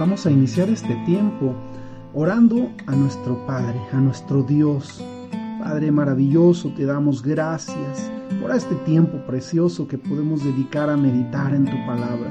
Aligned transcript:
vamos 0.00 0.24
a 0.24 0.30
iniciar 0.30 0.70
este 0.70 0.96
tiempo 1.04 1.54
orando 2.14 2.70
a 2.86 2.96
nuestro 2.96 3.36
Padre, 3.46 3.78
a 3.92 3.98
nuestro 3.98 4.42
Dios. 4.42 5.04
Padre 5.62 5.92
maravilloso, 5.92 6.70
te 6.70 6.86
damos 6.86 7.22
gracias 7.22 8.10
por 8.40 8.50
este 8.50 8.74
tiempo 8.86 9.18
precioso 9.26 9.86
que 9.86 9.98
podemos 9.98 10.42
dedicar 10.42 10.88
a 10.88 10.96
meditar 10.96 11.54
en 11.54 11.66
tu 11.66 11.76
palabra. 11.84 12.30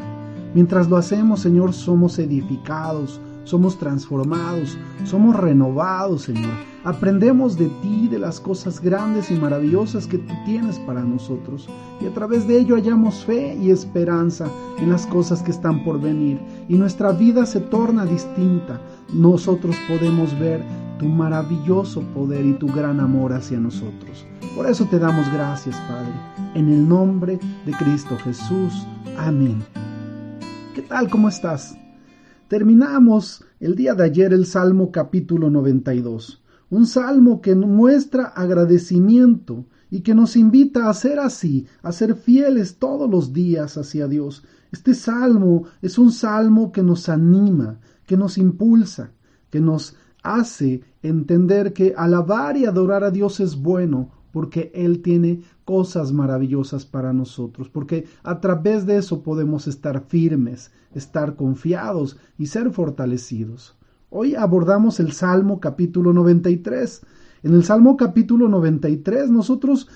Mientras 0.56 0.90
lo 0.90 0.98
hacemos, 0.98 1.42
Señor, 1.42 1.74
somos 1.74 2.18
edificados, 2.18 3.22
somos 3.50 3.78
transformados, 3.78 4.78
somos 5.06 5.36
renovados, 5.36 6.24
Señor. 6.24 6.54
Aprendemos 6.84 7.58
de 7.58 7.68
ti, 7.82 8.08
de 8.08 8.20
las 8.20 8.40
cosas 8.40 8.80
grandes 8.80 9.32
y 9.32 9.34
maravillosas 9.34 10.06
que 10.06 10.20
tú 10.20 10.34
tienes 10.46 10.78
para 10.80 11.02
nosotros. 11.02 11.68
Y 12.00 12.06
a 12.06 12.14
través 12.14 12.48
de 12.48 12.60
ello 12.60 12.76
hallamos 12.76 13.26
fe 13.26 13.56
y 13.56 13.72
esperanza 13.72 14.48
en 14.78 14.90
las 14.90 15.08
cosas 15.08 15.42
que 15.42 15.52
están 15.52 15.84
por 15.84 16.00
venir. 16.00 16.40
Y 16.70 16.76
nuestra 16.76 17.12
vida 17.12 17.46
se 17.48 17.60
torna 17.60 18.06
distinta. 18.06 18.80
Nosotros 19.14 19.76
podemos 19.88 20.38
ver 20.40 20.64
tu 21.00 21.06
maravilloso 21.06 22.02
poder 22.14 22.46
y 22.46 22.54
tu 22.54 22.68
gran 22.68 23.00
amor 23.00 23.34
hacia 23.34 23.60
nosotros. 23.60 24.26
Por 24.56 24.70
eso 24.70 24.86
te 24.86 25.00
damos 25.00 25.32
gracias, 25.34 25.76
Padre. 25.88 26.14
En 26.54 26.70
el 26.70 26.88
nombre 26.88 27.40
de 27.66 27.72
Cristo 27.74 28.16
Jesús. 28.24 28.86
Amén. 29.18 29.64
¿Qué 30.76 30.84
tal? 30.84 31.10
¿Cómo 31.10 31.30
estás? 31.30 31.76
Terminamos 32.50 33.46
el 33.60 33.76
día 33.76 33.94
de 33.94 34.06
ayer 34.06 34.34
el 34.34 34.48
Salmo 34.48 34.92
capítulo 34.92 35.52
92, 35.52 36.42
un 36.72 36.88
salmo 36.88 37.42
que 37.42 37.54
muestra 37.54 38.24
agradecimiento 38.24 39.68
y 39.92 40.02
que 40.02 40.16
nos 40.16 40.36
invita 40.36 40.90
a 40.90 40.94
ser 40.96 41.20
así, 41.20 41.68
a 41.84 41.92
ser 41.92 42.16
fieles 42.16 42.78
todos 42.80 43.08
los 43.08 43.34
días 43.34 43.78
hacia 43.78 44.08
Dios. 44.08 44.44
Este 44.72 44.96
salmo 44.96 45.66
es 45.84 46.00
un 46.00 46.12
salmo 46.12 46.72
que 46.72 46.82
nos 46.82 47.08
anima, 47.08 47.80
que 48.08 48.18
nos 48.18 48.40
impulsa, 48.40 49.12
que 49.52 49.60
nos 49.60 49.96
hace 50.24 50.82
entender 51.04 51.72
que 51.72 51.94
alabar 51.96 52.58
y 52.58 52.66
adorar 52.66 53.04
a 53.04 53.12
Dios 53.12 53.40
es 53.42 53.56
bueno, 53.58 54.10
porque 54.32 54.72
Él 54.74 55.02
tiene 55.02 55.42
cosas 55.66 56.12
maravillosas 56.12 56.86
para 56.86 57.14
nosotros, 57.14 57.70
porque 57.70 58.06
a 58.24 58.40
través 58.40 58.86
de 58.86 58.98
eso 58.98 59.24
podemos 59.24 59.68
estar 59.68 60.06
firmes, 60.08 60.72
estar 60.94 61.36
confiados 61.36 62.18
y 62.38 62.48
ser 62.48 62.72
fortalecidos. 62.72 63.78
Hoy 64.10 64.36
abordamos 64.36 65.00
el 65.00 65.12
Salmo 65.12 65.60
capítulo 65.60 66.14
93. 66.14 67.02
En 67.44 67.54
el 67.54 67.64
Salmo 67.64 67.96
capítulo 67.96 68.50
93 68.50 69.30
nosotros 69.30 69.88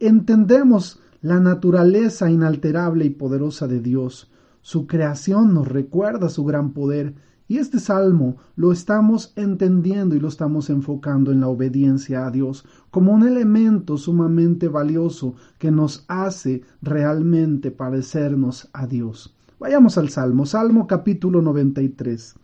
entendemos 0.00 1.00
la 1.20 1.38
naturaleza 1.38 2.30
inalterable 2.30 3.04
y 3.04 3.10
poderosa 3.10 3.68
de 3.68 3.80
Dios. 3.80 4.30
Su 4.60 4.86
creación 4.86 5.54
nos 5.54 5.68
recuerda 5.68 6.28
su 6.28 6.44
gran 6.44 6.72
poder 6.72 7.14
y 7.52 7.58
este 7.58 7.80
salmo 7.80 8.38
lo 8.56 8.72
estamos 8.72 9.34
entendiendo 9.36 10.14
y 10.14 10.20
lo 10.20 10.28
estamos 10.28 10.70
enfocando 10.70 11.32
en 11.32 11.40
la 11.40 11.48
obediencia 11.48 12.26
a 12.26 12.30
Dios 12.30 12.64
como 12.90 13.12
un 13.12 13.28
elemento 13.28 13.98
sumamente 13.98 14.68
valioso 14.68 15.34
que 15.58 15.70
nos 15.70 16.06
hace 16.08 16.62
realmente 16.80 17.70
parecernos 17.70 18.70
a 18.72 18.86
Dios. 18.86 19.36
Vayamos 19.60 19.98
al 19.98 20.08
Salmo, 20.08 20.46
Salmo 20.46 20.86
capítulo 20.86 21.42
93. 21.42 22.36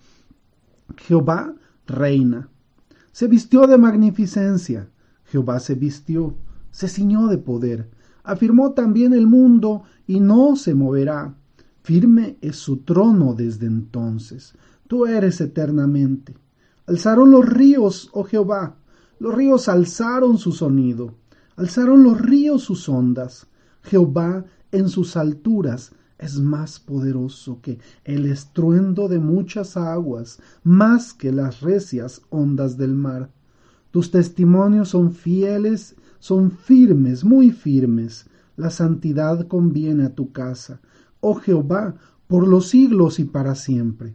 Jehová 0.99 1.55
reina. 1.87 2.51
Se 3.11 3.29
vistió 3.29 3.67
de 3.67 3.79
magnificencia. 3.79 4.91
Jehová 5.25 5.59
se 5.61 5.75
vistió, 5.75 6.35
se 6.71 6.87
ciñó 6.87 7.29
de 7.29 7.39
poder. 7.39 7.89
Afirmó 8.25 8.73
también 8.73 9.15
el 9.15 9.27
mundo 9.27 9.85
y 10.07 10.21
no 10.21 10.55
se 10.55 10.75
moverá. 10.75 11.35
Firme 11.81 12.37
es 12.43 12.57
su 12.57 12.81
trono 12.81 13.33
desde 13.33 13.65
entonces 13.65 14.55
tú 14.89 15.07
eres 15.07 15.41
eternamente. 15.41 16.35
Alzaron 16.87 17.31
los 17.31 17.47
ríos, 17.47 18.09
oh 18.13 18.25
Jehová, 18.25 18.77
los 19.21 19.35
ríos 19.35 19.69
alzaron 19.69 20.39
su 20.39 20.53
sonido, 20.53 21.15
alzaron 21.57 22.03
los 22.03 22.21
ríos 22.21 22.63
sus 22.63 22.89
ondas. 22.89 23.47
Jehová 23.83 24.45
en 24.73 24.89
sus 24.89 25.17
alturas 25.17 25.93
es 26.19 26.41
más 26.41 26.81
poderoso 26.81 27.61
que 27.61 27.79
el 28.05 28.27
estruendo 28.27 29.09
de 29.09 29.19
muchas 29.19 29.77
aguas, 29.77 30.41
más 30.65 31.13
que 31.13 31.31
las 31.31 31.61
recias 31.61 32.23
ondas 32.31 32.77
del 32.77 32.95
mar. 32.95 33.31
Tus 33.91 34.11
testimonios 34.11 34.89
son 34.89 35.13
fieles, 35.13 35.95
son 36.19 36.51
firmes, 36.51 37.25
muy 37.25 37.51
firmes. 37.51 38.27
La 38.57 38.71
santidad 38.71 39.47
conviene 39.47 40.05
a 40.05 40.15
tu 40.15 40.33
casa, 40.33 40.81
oh 41.21 41.35
Jehová, 41.35 41.97
por 42.27 42.49
los 42.49 42.69
siglos 42.69 43.19
y 43.19 43.25
para 43.25 43.55
siempre 43.55 44.15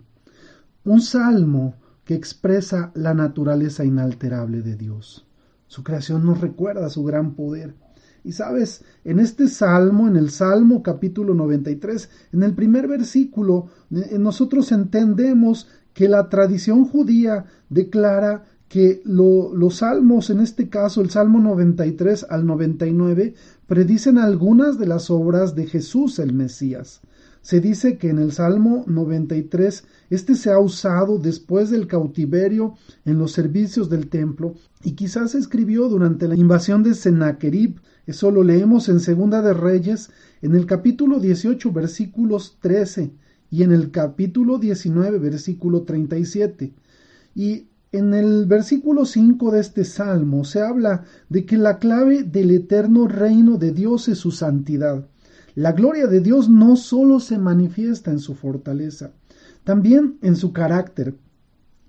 un 0.85 1.01
salmo 1.01 1.75
que 2.05 2.13
expresa 2.13 2.91
la 2.95 3.13
naturaleza 3.13 3.85
inalterable 3.85 4.61
de 4.61 4.75
Dios. 4.75 5.25
Su 5.67 5.83
creación 5.83 6.25
nos 6.25 6.41
recuerda 6.41 6.89
su 6.89 7.03
gran 7.03 7.35
poder. 7.35 7.75
Y 8.23 8.33
sabes, 8.33 8.83
en 9.03 9.19
este 9.19 9.47
salmo, 9.47 10.07
en 10.07 10.15
el 10.15 10.29
Salmo 10.29 10.81
capítulo 10.81 11.33
93, 11.33 12.09
en 12.31 12.43
el 12.43 12.53
primer 12.53 12.87
versículo, 12.87 13.67
eh, 13.91 14.17
nosotros 14.17 14.71
entendemos 14.71 15.67
que 15.93 16.07
la 16.07 16.29
tradición 16.29 16.85
judía 16.85 17.45
declara 17.69 18.45
que 18.69 19.03
los 19.05 19.75
salmos, 19.75 20.29
en 20.29 20.39
este 20.39 20.67
caso 20.67 21.01
el 21.01 21.11
Salmo 21.11 21.39
93 21.39 22.25
al 22.29 22.45
99, 22.47 23.35
predicen 23.67 24.17
algunas 24.17 24.79
de 24.79 24.87
las 24.87 25.11
obras 25.11 25.53
de 25.53 25.67
Jesús 25.67 26.17
el 26.17 26.33
Mesías. 26.33 27.01
Se 27.43 27.59
dice 27.59 27.97
que 27.97 28.09
en 28.09 28.19
el 28.19 28.31
Salmo 28.31 28.85
93 28.87 29.83
este 30.09 30.35
se 30.35 30.49
ha 30.49 30.59
usado 30.59 31.17
después 31.17 31.69
del 31.69 31.87
cautiverio 31.87 32.75
en 33.03 33.17
los 33.17 33.33
servicios 33.33 33.89
del 33.89 34.07
templo 34.07 34.55
y 34.81 34.93
quizás 34.93 35.31
se 35.31 35.39
escribió 35.39 35.89
durante 35.89 36.29
la 36.29 36.37
invasión 36.37 36.83
de 36.83 36.93
Sennacherib. 36.93 37.81
Eso 38.07 38.31
lo 38.31 38.43
leemos 38.43 38.87
en 38.87 39.01
Segunda 39.01 39.41
de 39.41 39.53
Reyes 39.53 40.09
en 40.41 40.55
el 40.55 40.65
capítulo 40.65 41.19
18 41.19 41.69
versículos 41.73 42.59
13 42.61 43.11
y 43.51 43.63
en 43.63 43.73
el 43.73 43.91
capítulo 43.91 44.57
19 44.57 45.19
versículo 45.19 45.83
37. 45.83 46.73
Y 47.35 47.67
en 47.91 48.13
el 48.13 48.45
versículo 48.45 49.05
5 49.05 49.51
de 49.51 49.59
este 49.59 49.83
salmo 49.83 50.45
se 50.45 50.61
habla 50.61 51.03
de 51.27 51.45
que 51.45 51.57
la 51.57 51.77
clave 51.77 52.23
del 52.23 52.51
eterno 52.51 53.05
reino 53.05 53.57
de 53.57 53.73
Dios 53.73 54.07
es 54.07 54.19
su 54.19 54.31
santidad. 54.31 55.09
La 55.55 55.71
gloria 55.71 56.07
de 56.07 56.19
Dios 56.19 56.49
no 56.49 56.75
solo 56.75 57.19
se 57.19 57.37
manifiesta 57.37 58.09
en 58.09 58.17
su 58.17 58.33
fortaleza, 58.33 59.11
también 59.63 60.17
en 60.23 60.35
su 60.35 60.51
carácter. 60.51 61.13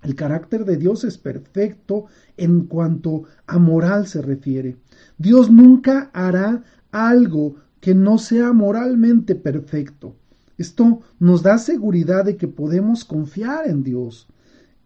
El 0.03 0.13
carácter 0.13 0.65
de 0.65 0.77
Dios 0.77 1.03
es 1.03 1.17
perfecto 1.17 2.05
en 2.37 2.67
cuanto 2.67 3.23
a 3.47 3.57
moral 3.57 4.05
se 4.05 4.21
refiere. 4.21 4.77
Dios 5.17 5.49
nunca 5.49 6.11
hará 6.13 6.63
algo 6.91 7.55
que 7.79 7.95
no 7.95 8.19
sea 8.19 8.53
moralmente 8.53 9.33
perfecto. 9.33 10.15
Esto 10.59 11.01
nos 11.19 11.41
da 11.41 11.57
seguridad 11.57 12.23
de 12.23 12.37
que 12.37 12.47
podemos 12.47 13.03
confiar 13.03 13.67
en 13.67 13.83
Dios. 13.83 14.27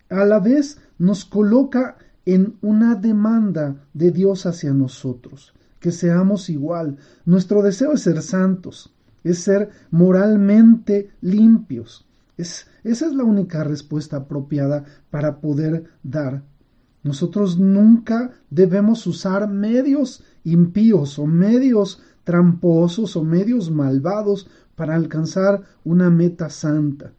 A 0.09 0.23
la 0.23 0.39
vez 0.39 0.77
nos 0.97 1.25
coloca 1.25 1.97
en 2.25 2.55
una 2.61 2.95
demanda 2.95 3.75
de 3.93 4.11
Dios 4.11 4.45
hacia 4.45 4.73
nosotros 4.73 5.53
que 5.79 5.91
seamos 5.91 6.49
igual. 6.49 6.97
Nuestro 7.25 7.61
deseo 7.61 7.93
es 7.93 8.01
ser 8.01 8.21
santos, 8.21 8.93
es 9.23 9.39
ser 9.39 9.69
moralmente 9.91 11.09
limpios. 11.21 12.05
Es, 12.37 12.67
esa 12.83 13.07
es 13.07 13.13
la 13.13 13.23
única 13.23 13.63
respuesta 13.63 14.17
apropiada 14.17 14.85
para 15.09 15.39
poder 15.41 15.85
dar. 16.03 16.43
Nosotros 17.03 17.57
nunca 17.57 18.31
debemos 18.49 19.07
usar 19.07 19.49
medios 19.49 20.23
impíos 20.43 21.17
o 21.17 21.25
medios 21.25 22.01
tramposos 22.23 23.15
o 23.15 23.23
medios 23.23 23.71
malvados 23.71 24.49
para 24.75 24.95
alcanzar 24.95 25.63
una 25.83 26.09
meta 26.09 26.49
santa, 26.49 27.13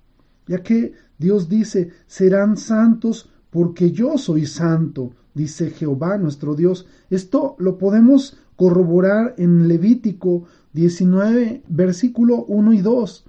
ya 0.47 0.63
que 0.63 0.95
Dios 1.19 1.49
dice, 1.49 1.91
serán 2.07 2.57
santos 2.57 3.29
porque 3.51 3.91
yo 3.91 4.17
soy 4.17 4.47
santo, 4.47 5.13
dice 5.35 5.71
Jehová 5.71 6.17
nuestro 6.17 6.55
Dios. 6.55 6.87
Esto 7.11 7.57
lo 7.59 7.77
podemos 7.77 8.39
corroborar 8.61 9.37
en 9.39 9.69
Levítico 9.69 10.45
19, 10.75 11.63
versículo 11.67 12.45
1 12.45 12.75
y 12.75 12.83
2. 12.83 13.25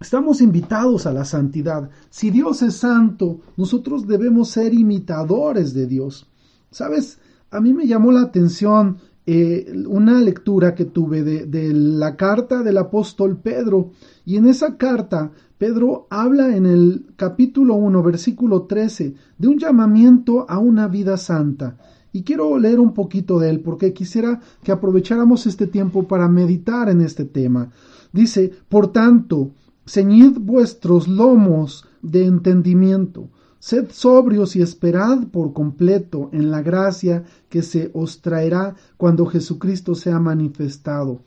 Estamos 0.00 0.40
invitados 0.40 1.04
a 1.06 1.12
la 1.12 1.24
santidad. 1.24 1.90
Si 2.10 2.30
Dios 2.30 2.62
es 2.62 2.76
santo, 2.76 3.40
nosotros 3.56 4.06
debemos 4.06 4.50
ser 4.50 4.72
imitadores 4.72 5.74
de 5.74 5.88
Dios. 5.88 6.30
¿Sabes? 6.70 7.18
A 7.50 7.60
mí 7.60 7.74
me 7.74 7.88
llamó 7.88 8.12
la 8.12 8.20
atención 8.20 8.98
eh, 9.26 9.66
una 9.88 10.20
lectura 10.20 10.76
que 10.76 10.84
tuve 10.84 11.24
de, 11.24 11.46
de, 11.46 11.72
la 11.72 12.14
carta 12.14 12.62
del 12.62 12.78
apóstol 12.78 13.36
Pedro. 13.36 13.90
Y 14.24 14.36
en 14.36 14.46
esa 14.46 14.76
carta, 14.76 15.32
Pedro 15.58 16.06
habla 16.08 16.54
en 16.54 16.66
el 16.66 17.06
capítulo 17.16 17.74
1, 17.74 18.00
versículo 18.04 18.62
13, 18.66 19.12
de 19.38 19.48
un 19.48 19.58
llamamiento 19.58 20.48
a 20.48 20.60
una 20.60 20.86
vida 20.86 21.16
santa. 21.16 21.78
Y 22.12 22.22
quiero 22.22 22.58
leer 22.58 22.80
un 22.80 22.94
poquito 22.94 23.38
de 23.38 23.50
él 23.50 23.60
porque 23.60 23.92
quisiera 23.92 24.40
que 24.62 24.72
aprovecháramos 24.72 25.46
este 25.46 25.66
tiempo 25.66 26.08
para 26.08 26.28
meditar 26.28 26.88
en 26.88 27.00
este 27.00 27.24
tema. 27.24 27.70
Dice, 28.12 28.52
por 28.68 28.92
tanto, 28.92 29.52
Ceñid 29.86 30.38
vuestros 30.38 31.08
lomos 31.08 31.86
de 32.02 32.26
entendimiento, 32.26 33.30
sed 33.58 33.88
sobrios 33.90 34.54
y 34.54 34.62
esperad 34.62 35.28
por 35.28 35.52
completo 35.52 36.28
en 36.32 36.50
la 36.50 36.62
gracia 36.62 37.24
que 37.48 37.62
se 37.62 37.90
os 37.94 38.20
traerá 38.20 38.76
cuando 38.96 39.26
Jesucristo 39.26 39.94
sea 39.94 40.20
manifestado. 40.20 41.22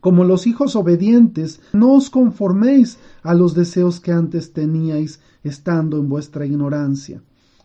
Como 0.00 0.24
los 0.24 0.46
hijos 0.46 0.76
obedientes, 0.76 1.60
no 1.72 1.94
os 1.94 2.10
conforméis 2.10 2.98
a 3.22 3.34
los 3.34 3.54
deseos 3.54 4.00
que 4.00 4.12
antes 4.12 4.52
teníais 4.52 5.20
estando 5.42 5.98
en 5.98 6.08
vuestra 6.08 6.46
ignorancia, 6.46 7.22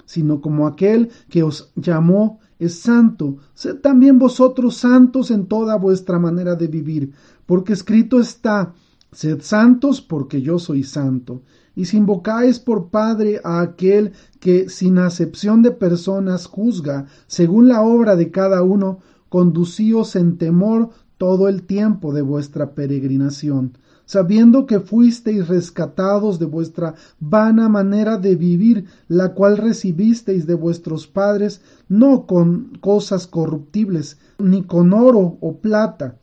sino 0.09 0.41
como 0.41 0.65
aquel 0.65 1.11
que 1.29 1.43
os 1.43 1.71
llamó 1.75 2.39
es 2.57 2.79
santo, 2.79 3.37
sed 3.53 3.75
también 3.75 4.17
vosotros 4.17 4.75
santos 4.75 5.29
en 5.29 5.45
toda 5.45 5.75
vuestra 5.77 6.17
manera 6.17 6.55
de 6.55 6.65
vivir, 6.65 7.13
porque 7.45 7.73
escrito 7.73 8.19
está, 8.19 8.73
sed 9.11 9.41
santos 9.41 10.01
porque 10.01 10.41
yo 10.41 10.57
soy 10.57 10.81
santo. 10.81 11.43
Y 11.75 11.85
si 11.85 11.97
invocáis 11.97 12.57
por 12.59 12.89
Padre 12.89 13.39
a 13.43 13.61
aquel 13.61 14.13
que 14.39 14.67
sin 14.67 14.97
acepción 14.97 15.61
de 15.61 15.69
personas 15.69 16.47
juzga 16.47 17.05
según 17.27 17.67
la 17.67 17.83
obra 17.83 18.15
de 18.15 18.31
cada 18.31 18.63
uno, 18.63 19.01
conducíos 19.29 20.15
en 20.15 20.39
temor 20.39 20.89
todo 21.19 21.49
el 21.49 21.67
tiempo 21.67 22.13
de 22.13 22.23
vuestra 22.23 22.73
peregrinación, 22.73 23.77
sabiendo 24.09 24.65
que 24.65 24.79
fuisteis 24.79 25.47
rescatados 25.47 26.39
de 26.39 26.47
vuestra 26.47 26.95
vana 27.19 27.69
manera 27.69 28.17
de 28.17 28.35
vivir, 28.35 28.85
la 29.07 29.35
cual 29.35 29.55
recibisteis 29.55 30.47
de 30.47 30.55
vuestros 30.55 31.05
padres, 31.05 31.61
no 31.89 32.25
con 32.25 32.79
cosas 32.81 33.27
corruptibles, 33.27 34.17
ni 34.39 34.63
con 34.63 34.93
oro 34.93 35.37
o 35.41 35.57
plata, 35.57 36.17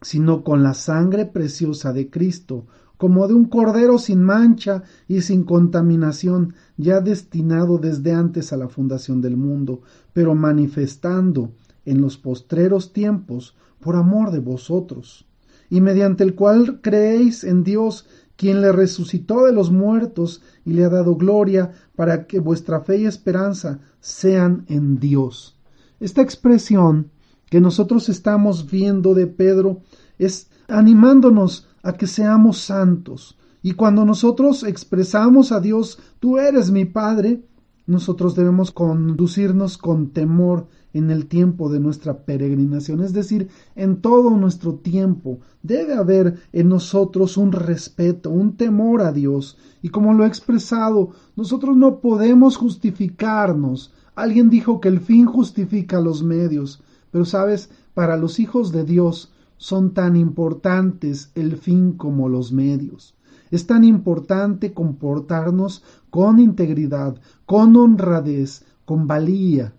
sino 0.00 0.42
con 0.42 0.62
la 0.62 0.72
sangre 0.72 1.26
preciosa 1.26 1.92
de 1.92 2.08
Cristo, 2.08 2.64
como 2.96 3.28
de 3.28 3.34
un 3.34 3.44
cordero 3.44 3.98
sin 3.98 4.22
mancha 4.22 4.82
y 5.06 5.20
sin 5.20 5.44
contaminación, 5.44 6.54
ya 6.78 7.02
destinado 7.02 7.76
desde 7.76 8.14
antes 8.14 8.50
a 8.54 8.56
la 8.56 8.68
fundación 8.68 9.20
del 9.20 9.36
mundo, 9.36 9.82
pero 10.14 10.34
manifestando 10.34 11.52
en 11.84 12.00
los 12.00 12.16
postreros 12.16 12.94
tiempos 12.94 13.54
por 13.78 13.94
amor 13.94 14.30
de 14.30 14.38
vosotros 14.38 15.27
y 15.70 15.80
mediante 15.80 16.24
el 16.24 16.34
cual 16.34 16.80
creéis 16.80 17.44
en 17.44 17.64
Dios, 17.64 18.06
quien 18.36 18.60
le 18.60 18.72
resucitó 18.72 19.44
de 19.44 19.52
los 19.52 19.70
muertos 19.70 20.42
y 20.64 20.72
le 20.72 20.84
ha 20.84 20.88
dado 20.88 21.16
gloria, 21.16 21.72
para 21.96 22.26
que 22.26 22.38
vuestra 22.38 22.80
fe 22.80 22.98
y 22.98 23.06
esperanza 23.06 23.80
sean 24.00 24.64
en 24.68 24.98
Dios. 24.98 25.58
Esta 26.00 26.22
expresión 26.22 27.10
que 27.50 27.60
nosotros 27.60 28.08
estamos 28.08 28.70
viendo 28.70 29.14
de 29.14 29.26
Pedro 29.26 29.80
es 30.18 30.48
animándonos 30.68 31.66
a 31.82 31.94
que 31.94 32.06
seamos 32.06 32.58
santos. 32.58 33.36
Y 33.62 33.72
cuando 33.72 34.04
nosotros 34.04 34.62
expresamos 34.62 35.50
a 35.50 35.60
Dios, 35.60 35.98
tú 36.20 36.38
eres 36.38 36.70
mi 36.70 36.84
Padre, 36.84 37.42
nosotros 37.88 38.34
debemos 38.36 38.70
conducirnos 38.70 39.78
con 39.78 40.10
temor 40.10 40.68
en 40.92 41.10
el 41.10 41.26
tiempo 41.26 41.70
de 41.70 41.80
nuestra 41.80 42.24
peregrinación, 42.24 43.00
es 43.02 43.14
decir, 43.14 43.48
en 43.76 44.02
todo 44.02 44.30
nuestro 44.36 44.74
tiempo. 44.74 45.40
Debe 45.62 45.94
haber 45.94 46.38
en 46.52 46.68
nosotros 46.68 47.38
un 47.38 47.50
respeto, 47.50 48.28
un 48.28 48.56
temor 48.56 49.00
a 49.00 49.12
Dios. 49.12 49.56
Y 49.80 49.88
como 49.88 50.12
lo 50.12 50.24
he 50.24 50.28
expresado, 50.28 51.12
nosotros 51.34 51.78
no 51.78 52.00
podemos 52.00 52.58
justificarnos. 52.58 53.94
Alguien 54.14 54.50
dijo 54.50 54.80
que 54.80 54.88
el 54.88 55.00
fin 55.00 55.24
justifica 55.24 55.98
los 55.98 56.22
medios, 56.22 56.82
pero 57.10 57.24
sabes, 57.24 57.70
para 57.94 58.18
los 58.18 58.38
hijos 58.38 58.70
de 58.70 58.84
Dios 58.84 59.32
son 59.56 59.94
tan 59.94 60.14
importantes 60.14 61.30
el 61.34 61.56
fin 61.56 61.92
como 61.92 62.28
los 62.28 62.52
medios. 62.52 63.14
Es 63.50 63.66
tan 63.66 63.82
importante 63.82 64.74
comportarnos 64.74 65.82
con 66.10 66.38
integridad, 66.38 67.16
con 67.46 67.76
honradez, 67.76 68.64
con 68.84 69.06
valía, 69.06 69.72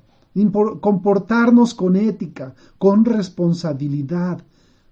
comportarnos 0.81 1.73
con 1.73 1.95
ética, 1.95 2.53
con 2.77 3.05
responsabilidad. 3.05 4.41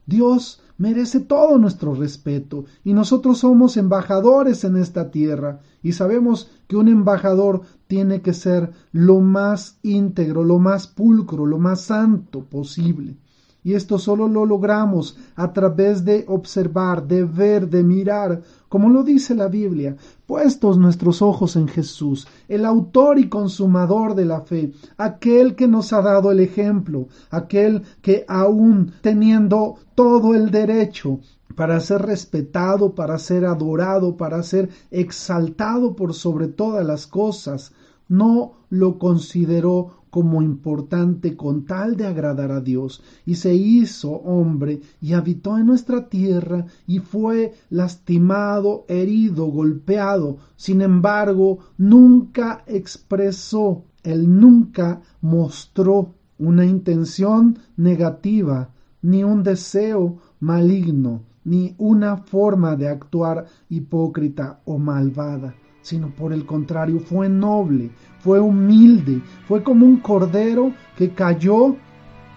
Dios 0.05 0.61
merece 0.77 1.19
todo 1.19 1.57
nuestro 1.57 1.93
respeto 1.93 2.65
y 2.83 2.93
nosotros 2.93 3.39
somos 3.39 3.77
embajadores 3.77 4.63
en 4.63 4.77
esta 4.77 5.11
tierra 5.11 5.59
y 5.83 5.93
sabemos 5.93 6.49
que 6.67 6.77
un 6.77 6.87
embajador 6.87 7.61
tiene 7.87 8.21
que 8.21 8.33
ser 8.33 8.71
lo 8.91 9.19
más 9.19 9.79
íntegro, 9.83 10.43
lo 10.43 10.59
más 10.59 10.87
pulcro, 10.87 11.45
lo 11.45 11.57
más 11.57 11.81
santo 11.81 12.43
posible. 12.43 13.17
Y 13.63 13.73
esto 13.73 13.99
solo 13.99 14.27
lo 14.27 14.45
logramos 14.45 15.17
a 15.35 15.51
través 15.51 16.05
de 16.05 16.23
observar, 16.27 17.05
de 17.05 17.25
ver, 17.25 17.69
de 17.69 17.83
mirar, 17.83 18.41
como 18.69 18.89
lo 18.89 19.03
dice 19.03 19.35
la 19.35 19.47
Biblia, 19.47 19.97
puestos 20.25 20.77
nuestros 20.77 21.21
ojos 21.21 21.55
en 21.55 21.67
Jesús, 21.67 22.27
el 22.47 22.65
autor 22.65 23.19
y 23.19 23.29
consumador 23.29 24.15
de 24.15 24.25
la 24.25 24.41
fe, 24.41 24.71
aquel 24.97 25.55
que 25.55 25.67
nos 25.67 25.91
ha 25.93 26.01
dado 26.01 26.31
el 26.31 26.39
ejemplo, 26.39 27.07
aquel 27.29 27.83
que 28.01 28.25
aún 28.27 28.93
teniendo 29.01 29.75
todo 29.95 30.33
el 30.33 30.51
derecho 30.51 31.19
para 31.55 31.79
ser 31.79 32.03
respetado, 32.03 32.93
para 32.93 33.17
ser 33.17 33.45
adorado, 33.45 34.15
para 34.15 34.43
ser 34.43 34.69
exaltado 34.91 35.95
por 35.95 36.13
sobre 36.13 36.47
todas 36.47 36.85
las 36.85 37.07
cosas, 37.07 37.73
no 38.07 38.53
lo 38.69 38.99
consideró 38.99 39.96
como 40.09 40.41
importante 40.41 41.35
con 41.35 41.65
tal 41.65 41.97
de 41.97 42.07
agradar 42.07 42.51
a 42.51 42.61
Dios, 42.61 43.03
y 43.25 43.35
se 43.35 43.53
hizo 43.53 44.11
hombre 44.11 44.81
y 45.01 45.13
habitó 45.13 45.57
en 45.57 45.65
nuestra 45.65 46.09
tierra 46.09 46.65
y 46.85 46.99
fue 46.99 47.53
lastimado, 47.69 48.85
herido, 48.87 49.45
golpeado. 49.45 50.37
Sin 50.55 50.81
embargo, 50.81 51.59
nunca 51.77 52.63
expresó, 52.67 53.85
él 54.03 54.39
nunca 54.39 55.01
mostró 55.21 56.15
una 56.39 56.65
intención 56.65 57.59
negativa, 57.75 58.71
ni 59.01 59.23
un 59.23 59.43
deseo 59.43 60.17
maligno, 60.39 61.23
ni 61.43 61.75
una 61.77 62.17
forma 62.17 62.75
de 62.75 62.89
actuar 62.89 63.45
hipócrita 63.69 64.61
o 64.65 64.77
malvada 64.77 65.55
sino 65.87 66.09
por 66.09 66.33
el 66.33 66.45
contrario 66.45 66.99
fue 66.99 67.29
noble, 67.29 67.91
fue 68.19 68.41
humilde, 68.41 69.21
fue 69.47 69.63
como 69.63 69.85
un 69.85 70.01
cordero 70.01 70.73
que 70.97 71.11
cayó, 71.11 71.77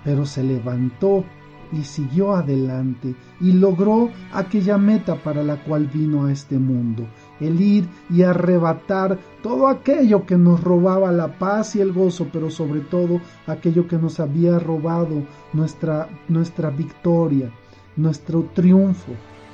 pero 0.04 0.24
se 0.24 0.44
levantó 0.44 1.24
y 1.72 1.82
siguió 1.82 2.36
adelante 2.36 3.16
y 3.40 3.50
logró 3.50 4.10
aquella 4.32 4.78
meta 4.78 5.16
para 5.16 5.42
la 5.42 5.56
cual 5.64 5.88
vino 5.88 6.26
a 6.26 6.32
este 6.32 6.60
mundo, 6.60 7.08
el 7.40 7.60
ir 7.60 7.88
y 8.08 8.22
arrebatar 8.22 9.18
todo 9.42 9.66
aquello 9.66 10.26
que 10.26 10.36
nos 10.36 10.62
robaba 10.62 11.10
la 11.10 11.36
paz 11.36 11.74
y 11.74 11.80
el 11.80 11.92
gozo, 11.92 12.28
pero 12.32 12.50
sobre 12.50 12.82
todo 12.82 13.20
aquello 13.48 13.88
que 13.88 13.98
nos 13.98 14.20
había 14.20 14.60
robado 14.60 15.24
nuestra, 15.52 16.08
nuestra 16.28 16.70
victoria, 16.70 17.50
nuestro 17.96 18.44
triunfo 18.54 19.10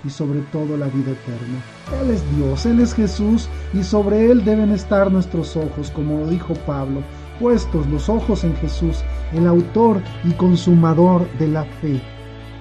y 0.06 0.10
sobre 0.10 0.40
todo 0.52 0.76
la 0.76 0.86
vida 0.86 1.12
eterna. 1.12 1.60
Él 2.00 2.10
es 2.10 2.36
Dios, 2.36 2.66
Él 2.66 2.80
es 2.80 2.94
Jesús 2.94 3.48
y 3.74 3.82
sobre 3.82 4.30
Él 4.30 4.44
deben 4.44 4.70
estar 4.70 5.10
nuestros 5.10 5.56
ojos, 5.56 5.90
como 5.90 6.20
lo 6.20 6.28
dijo 6.28 6.54
Pablo, 6.66 7.02
puestos 7.40 7.86
los 7.88 8.08
ojos 8.08 8.44
en 8.44 8.54
Jesús, 8.56 9.02
el 9.32 9.46
autor 9.46 10.00
y 10.24 10.32
consumador 10.32 11.28
de 11.38 11.48
la 11.48 11.64
fe. 11.64 12.00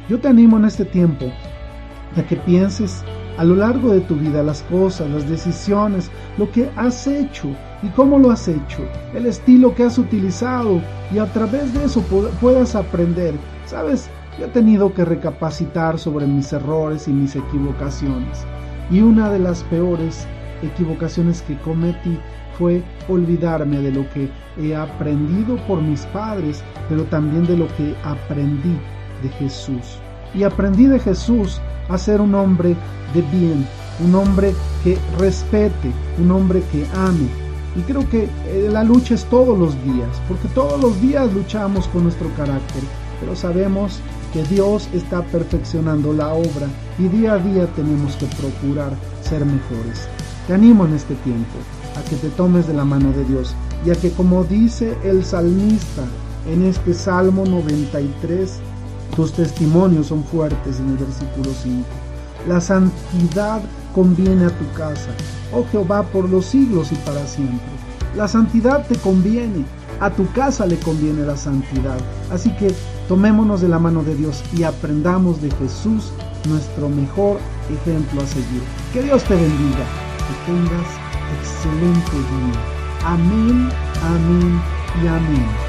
Yo 0.09 0.19
te 0.19 0.27
animo 0.27 0.57
en 0.57 0.65
este 0.65 0.85
tiempo 0.85 1.31
a 2.15 2.23
que 2.23 2.35
pienses 2.35 3.03
a 3.37 3.43
lo 3.43 3.55
largo 3.55 3.91
de 3.91 4.01
tu 4.01 4.15
vida 4.15 4.43
las 4.43 4.61
cosas, 4.63 5.09
las 5.09 5.29
decisiones, 5.29 6.09
lo 6.37 6.49
que 6.51 6.69
has 6.75 7.05
hecho 7.07 7.49
y 7.83 7.87
cómo 7.89 8.17
lo 8.17 8.31
has 8.31 8.47
hecho, 8.47 8.87
el 9.13 9.25
estilo 9.25 9.75
que 9.75 9.83
has 9.83 9.97
utilizado 9.97 10.81
y 11.13 11.19
a 11.19 11.25
través 11.33 11.73
de 11.73 11.85
eso 11.85 12.01
puedas 12.39 12.75
aprender. 12.75 13.33
Sabes, 13.65 14.09
yo 14.37 14.45
he 14.45 14.49
tenido 14.49 14.93
que 14.93 15.05
recapacitar 15.05 15.97
sobre 15.97 16.27
mis 16.27 16.51
errores 16.51 17.07
y 17.07 17.11
mis 17.11 17.35
equivocaciones. 17.35 18.45
Y 18.91 19.01
una 19.01 19.29
de 19.29 19.39
las 19.39 19.63
peores 19.63 20.27
equivocaciones 20.61 21.41
que 21.41 21.57
cometí 21.59 22.19
fue 22.57 22.83
olvidarme 23.07 23.79
de 23.79 23.91
lo 23.91 24.09
que 24.11 24.29
he 24.57 24.75
aprendido 24.75 25.57
por 25.67 25.81
mis 25.81 26.01
padres, 26.07 26.63
pero 26.89 27.03
también 27.05 27.45
de 27.45 27.57
lo 27.57 27.67
que 27.75 27.95
aprendí 28.03 28.77
de 29.21 29.29
Jesús. 29.39 29.99
Y 30.33 30.43
aprendí 30.43 30.85
de 30.85 30.99
Jesús 30.99 31.61
a 31.89 31.97
ser 31.97 32.21
un 32.21 32.35
hombre 32.35 32.75
de 33.13 33.21
bien, 33.21 33.65
un 34.03 34.15
hombre 34.15 34.53
que 34.83 34.97
respete, 35.17 35.91
un 36.19 36.31
hombre 36.31 36.61
que 36.71 36.85
ame. 36.95 37.27
Y 37.75 37.81
creo 37.81 38.07
que 38.09 38.23
eh, 38.23 38.69
la 38.71 38.83
lucha 38.83 39.15
es 39.15 39.25
todos 39.25 39.57
los 39.57 39.73
días, 39.83 40.21
porque 40.27 40.47
todos 40.49 40.79
los 40.81 40.99
días 41.01 41.31
luchamos 41.33 41.87
con 41.89 42.03
nuestro 42.03 42.29
carácter, 42.37 42.83
pero 43.19 43.35
sabemos 43.35 43.99
que 44.33 44.43
Dios 44.43 44.89
está 44.93 45.23
perfeccionando 45.23 46.13
la 46.13 46.33
obra 46.33 46.67
y 46.99 47.07
día 47.07 47.33
a 47.33 47.37
día 47.37 47.67
tenemos 47.75 48.15
que 48.15 48.25
procurar 48.27 48.93
ser 49.21 49.45
mejores. 49.45 50.07
Te 50.47 50.53
animo 50.53 50.85
en 50.85 50.93
este 50.93 51.15
tiempo 51.15 51.57
a 51.97 52.09
que 52.09 52.15
te 52.17 52.29
tomes 52.29 52.67
de 52.67 52.73
la 52.73 52.85
mano 52.85 53.11
de 53.11 53.23
Dios 53.25 53.55
y 53.85 53.91
a 53.91 53.95
que 53.95 54.11
como 54.11 54.43
dice 54.43 54.97
el 55.03 55.23
salmista 55.23 56.03
en 56.47 56.63
este 56.63 56.93
Salmo 56.93 57.45
93, 57.45 58.59
tus 59.15 59.31
testimonios 59.31 60.07
son 60.07 60.23
fuertes 60.23 60.79
en 60.79 60.89
el 60.89 60.97
versículo 60.97 61.51
5. 61.63 61.85
La 62.47 62.61
santidad 62.61 63.61
conviene 63.93 64.45
a 64.45 64.49
tu 64.49 64.71
casa. 64.73 65.09
Oh 65.53 65.65
Jehová, 65.71 66.03
por 66.03 66.29
los 66.29 66.45
siglos 66.45 66.91
y 66.91 66.95
para 66.97 67.25
siempre. 67.25 67.65
La 68.15 68.27
santidad 68.27 68.85
te 68.87 68.95
conviene. 68.97 69.65
A 69.99 70.09
tu 70.09 70.29
casa 70.33 70.65
le 70.65 70.77
conviene 70.77 71.25
la 71.25 71.37
santidad. 71.37 71.97
Así 72.29 72.49
que 72.57 72.67
tomémonos 73.07 73.61
de 73.61 73.67
la 73.67 73.79
mano 73.79 74.03
de 74.03 74.15
Dios 74.15 74.43
y 74.53 74.63
aprendamos 74.63 75.41
de 75.41 75.51
Jesús, 75.51 76.11
nuestro 76.47 76.89
mejor 76.89 77.37
ejemplo 77.69 78.21
a 78.21 78.27
seguir. 78.27 78.61
Que 78.93 79.03
Dios 79.03 79.23
te 79.23 79.35
bendiga. 79.35 79.85
Que 80.17 80.51
tengas 80.51 80.87
excelente 81.39 82.11
día. 82.11 83.05
Amén, 83.05 83.69
amén 84.03 84.61
y 85.03 85.07
amén. 85.07 85.64